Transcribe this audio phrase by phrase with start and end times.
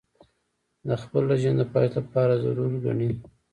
[0.87, 3.11] د خپل رژیم د پایښت لپاره ضرور ګڼي.